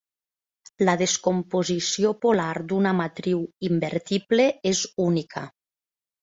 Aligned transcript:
La 0.87 0.93
descomposició 1.01 2.13
polar 2.25 2.47
d'una 2.71 2.95
matriu 3.03 3.45
invertible 3.69 4.49
és 4.73 4.83
única. 5.07 5.47